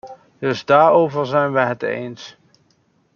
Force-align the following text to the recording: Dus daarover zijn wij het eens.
Dus 0.39 0.65
daarover 0.65 1.25
zijn 1.25 1.51
wij 1.51 1.65
het 1.67 1.83
eens. 1.83 2.37